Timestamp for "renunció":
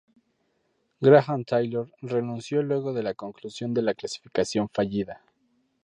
2.01-2.63